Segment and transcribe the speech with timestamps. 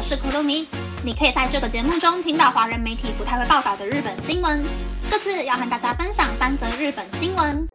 [0.00, 0.66] 我是库鲁米。
[1.04, 4.64] 你可以在这个节目中听到华人媒体不太会报道的日本新闻。
[5.06, 7.68] 这次要和大家分享三则日本新闻。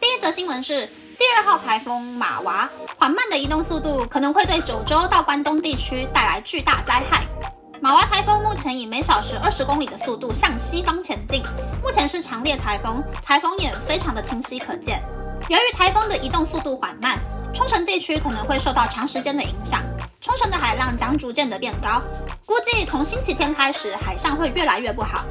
[0.00, 7.24] 第一则新闻是第二号台风马娃缓慢的移动速度可能会对九州到关东地区带来巨大灾害。
[7.80, 11.40] 马娃台风目前以每小时二十公里的速度向西方前进，
[11.84, 15.00] 目前是强烈台风，台风眼非常的清晰可见。
[15.48, 17.18] 由于台风的移动速度缓慢，
[17.54, 19.82] 冲绳地区可能会受到长时间的影响，
[20.20, 22.02] 冲绳的海浪将逐渐的变高，
[22.44, 25.24] 估计从星期天开始海上会越来越不好。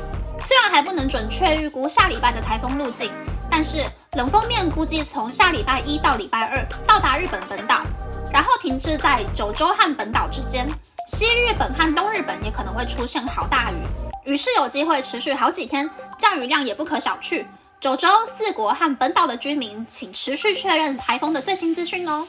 [0.43, 3.11] 虽然还不能准确预估下礼拜的台风路径，
[3.49, 3.79] 但是
[4.13, 7.81] 冷锋面估计从下礼拜一到礼拜二到达日本本岛，
[8.31, 10.67] 然后停滞在九州和本岛之间。
[11.07, 17.45] 西日本和东日本也可能会出现好大雨，雨势有机会持续好几天，降雨量也不可小觑。
[17.87, 22.27] 九州、四国和本岛的居民，请持续确认台风的最新资讯哦。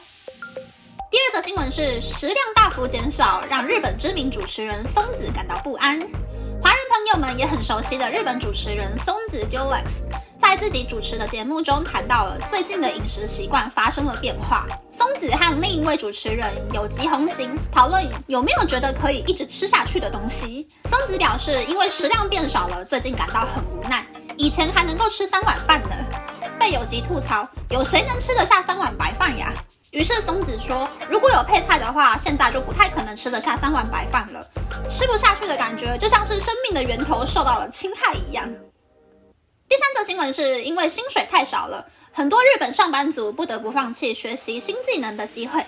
[1.11, 5.99] 第二则新闻是食量大幅减少，让日本知名主持人松子感到不安。
[5.99, 10.05] 华人朋友们也很熟悉的日本主持人松子 Julex，
[10.39, 14.65] 在自己主持的节目中谈到了最近的饮食习惯发生了变化。
[14.89, 20.69] 松子和另一位主持人有吉红行讨论有没有觉得可以一直吃下去的东西。
[20.89, 24.05] 松子表示，因为食量变少了，最近感到很无奈。
[24.39, 25.95] 以前还能够吃三碗饭呢。
[26.57, 29.53] 被有吉吐槽，有谁能吃得下三碗白饭呀？
[29.91, 34.47] 于是松子说，如果有配菜的话，现在就不太可能吃得下三碗白饭了。
[34.87, 38.49] 吃不下去的感觉，就像是生命的源头受到了侵害一样。
[39.67, 45.61] 第三则新闻是因为薪水太少了，很多日本上班族不得不放弃学习新技能的机会。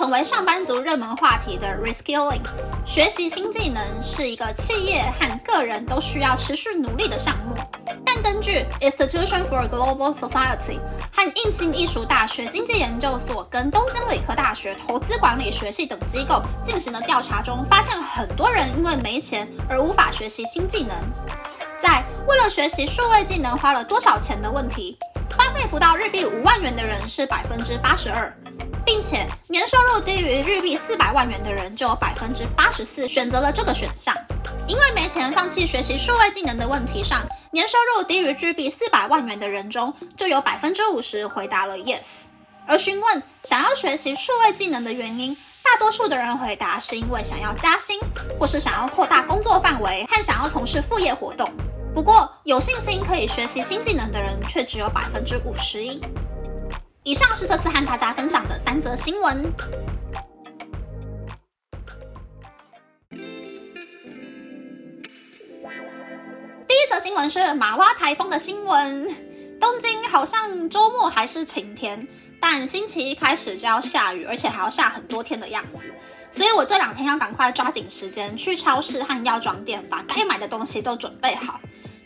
[0.00, 2.40] 成为上班族热门话题的 reskilling，
[2.86, 7.54] 学习新技能是一个企业和个人都需要持续努力的项目。
[8.02, 10.78] 但根据 Institution for Global Society
[11.12, 20.96] 和应庆艺术大学经济研究所跟东京理科大学投资管理学系等机构进行的调查中，发现很多人因为没钱而无法学习新技能。
[21.78, 24.96] 在为了学习数位技能花了多少钱的问题，
[25.36, 28.34] 花费不到日币五万元的人是百分之八十二。
[29.00, 34.14] 并且年收入低于日币四百万元的人就有百分之八十四选择了这个选项。
[34.68, 42.26] 因为没钱放弃学习数位技能的问题上，年收入低于日币四百万元的人中就有百分之五十回答了 yes。
[42.66, 47.98] 而询问想要学习数位技能的原因，大多数的人回答是因为想要加薪，
[48.38, 51.50] 或是想要扩大工作范围和想要从事副业活动。
[51.94, 55.98] 不过有信心可以学习新技能的人却只有百分之五十一。
[57.10, 59.42] 以上是这次和大家分享的三则新闻。
[66.68, 69.12] 第一则新闻是马洼台风的新闻。
[69.58, 72.06] 东京好像周末还是晴天，
[72.40, 75.92] 但星期一开始就要下雨，而且还要下很多天的样子。
[76.30, 81.60] 所以我这两天要赶快抓紧时间去超市和药妆店，把该买的东西都准备好。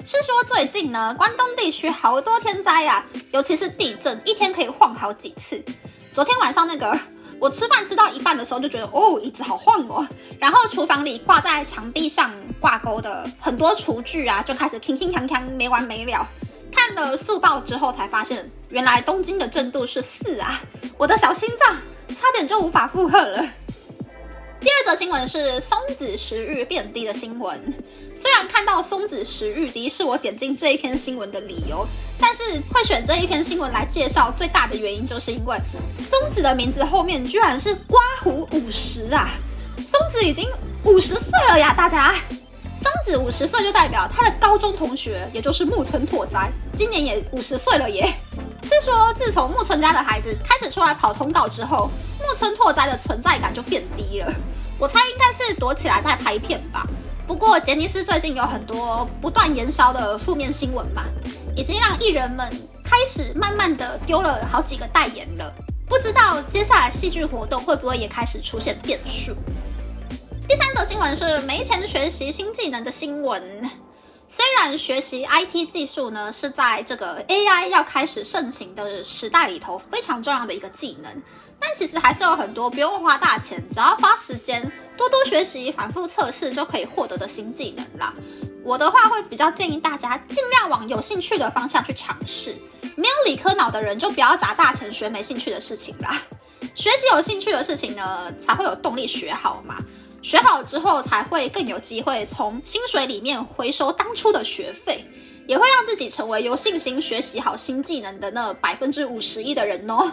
[0.05, 5.65] 是说最近呢，关东地区好多天灾呀，尤其是地震，一天可以晃好几次。
[6.13, 6.99] 昨天晚上那个，
[7.41, 10.07] 我吃饭吃到一半的时候就觉得，哦，椅子好晃哦。
[10.39, 16.27] 然后厨房里挂在墙壁上挂钩的很多厨具啊，就开始铿铿锵锵没完没了。
[16.71, 20.61] 看了速报之后才发现，原来东京的震度是四啊，
[20.99, 21.75] 我的小心脏
[22.15, 23.43] 差点就无法负荷了。
[24.65, 27.63] 第二则新闻是松子食欲变低的新闻。
[28.17, 31.87] 虽然看到松子食欲低是我点进这一篇新闻的理由，
[32.19, 35.55] 但是会选这一篇新闻来介绍，最大的原因就是因为
[35.99, 39.29] 松子的名字后面居然是刮胡五十啊！
[39.85, 40.49] 松子已经
[40.85, 42.15] 五十岁了呀，大家！
[42.79, 48.11] 松子五十岁就代表他的高中同学，也就是木村拓哉，今年也五十岁了耶。
[48.63, 54.33] 是说自从木村家的孩子开始出来跑通告之后，木村拓哉的存在感就变低了。
[54.79, 56.87] 我猜应该是躲起来在拍片吧。
[57.27, 61.05] 不过杰尼斯最近有很多不断延烧的负面新闻嘛，
[61.57, 62.47] 已经让艺人们
[62.85, 65.55] 开始慢慢的丢了好几个代言了。
[65.87, 69.35] 不知道接下来戏剧活动会不会也开始出现变数？
[70.47, 73.43] 第三则新闻是没钱学习新技能的新闻。
[74.27, 81.23] 虽然学习 IT 技术呢是在这个 AI 要开始盛行的时代里头非常重要的一个技能，
[81.61, 84.63] 但其实还是有很多不用花大钱，只要花时间
[84.97, 88.15] 多多学习、反复测试就可以获得的新技能啦。
[88.65, 92.57] 我的话会比较建议大家尽量往有兴趣的方向去尝试，
[92.97, 96.23] 没有理科脑的人就不要砸大钱学没兴趣的事情啦。
[96.75, 99.77] 学习有兴趣的事情呢，才会有动力学好嘛。
[100.25, 105.05] 学好之后才会更有机会从薪水里面回收当初的学费
[105.47, 110.11] 也会让自己成为有信心学习好新技能的那百分之五十一的人哦。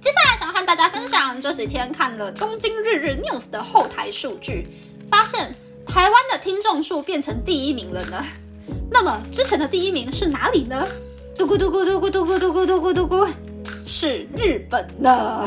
[0.00, 4.66] 接下来想要和大家分享这几天看了东京日日 news 的后台数据
[5.10, 8.24] 发现台湾的听众数变成第一名了呢。
[8.90, 10.88] 那么之前的第一名是哪里呢？
[11.38, 13.28] 嘟咕嘟咕嘟咕嘟咕嘟咕嘟咕嘟咕，
[13.86, 15.46] 是日本的。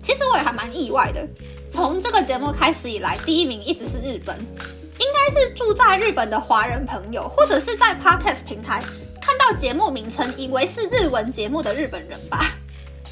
[0.00, 1.24] 其实我也还蛮意外的，
[1.70, 8.82] 从这个节目开始以来，第一名一直是日本，应该是住在日本的华人朋友，或者是在 podcast 平台
[9.20, 12.44] 看到节目名称以为是日文节目的日本人吧。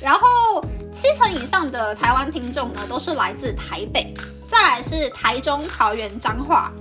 [0.00, 4.12] 然后七成以上的台湾听众呢，都是来自台北，
[4.48, 6.72] 再来是台中、桃园、彰化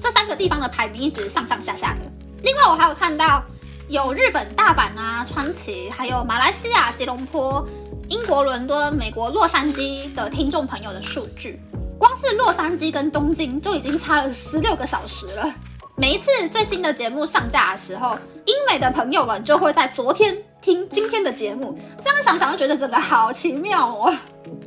[0.00, 2.02] 这三个地方的排名一直上上下下的。
[2.44, 3.42] 另外，我还有看到
[3.88, 7.64] 有日本大阪啊、川崎，还有马来西亚吉隆坡、
[8.08, 11.60] 英国伦敦、美国洛杉矶的听众朋友的数据，
[11.96, 15.54] 光是洛杉矶跟东京就已经差了十六个小时了。
[15.96, 24.12] 每一次最新的节目上架的时候，英美的朋友们就会在昨天听今天的节目，这样想想就觉得真的好奇妙哦。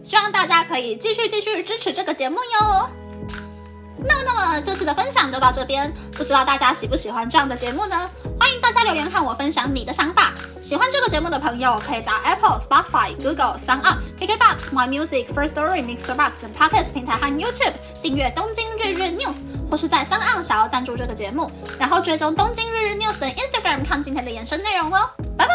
[0.02, 2.90] 希望大家可以继续继续支持这个节目哟。
[4.04, 8.10] 那么，那么这次的分享就到这边，不知道大家喜不喜欢这样的节目呢？
[8.40, 10.34] 欢迎大家留言和我分享你的想法。
[10.62, 20.14] 喜欢这个节目的朋友，可以在 Apple、Spotify、Google、s o u n KKBox、My Music、First Story、Mixer Box 等 Podcast 平台和 YouTube 订阅《东京日日 News》，或是在 s
[20.14, 25.10] o n 想要赞助这个节目，然后追踪《东京日日 News》的 Instagram 看今天的延伸内容哦。
[25.38, 25.54] 拜拜